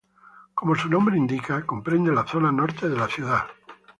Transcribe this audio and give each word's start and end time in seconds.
Como 0.55 0.73
su 0.73 0.89
nombre 0.89 1.15
indica, 1.15 1.63
comprende 1.63 2.11
la 2.11 2.25
zona 2.25 2.51
norte 2.51 2.89
de 2.89 2.97
la 2.97 3.07
ciudad. 3.07 3.45